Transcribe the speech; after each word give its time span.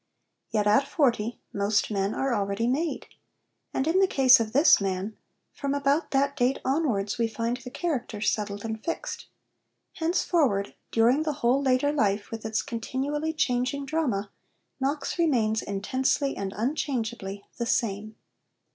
Yet 0.49 0.65
at 0.65 0.87
forty 0.87 1.39
most 1.53 1.91
men 1.91 2.15
are 2.15 2.33
already 2.33 2.65
made. 2.65 3.05
And 3.71 3.85
in 3.85 3.99
the 3.99 4.07
case 4.07 4.39
of 4.39 4.51
this 4.51 4.81
man, 4.81 5.15
from 5.53 5.75
about 5.75 6.09
that 6.09 6.35
date 6.35 6.57
onwards 6.65 7.19
we 7.19 7.27
find 7.27 7.57
the 7.57 7.69
character 7.69 8.19
settled 8.19 8.65
and 8.65 8.83
fixed. 8.83 9.27
Henceforward, 9.93 10.73
during 10.89 11.21
the 11.21 11.33
whole 11.45 11.61
later 11.61 11.91
life 11.91 12.31
with 12.31 12.47
its 12.47 12.63
continually 12.63 13.31
changing 13.31 13.85
drama, 13.85 14.31
Knox 14.79 15.19
remains 15.19 15.61
intensely 15.61 16.35
and 16.35 16.51
unchangeably 16.57 17.45
the 17.59 17.67
same. 17.67 18.15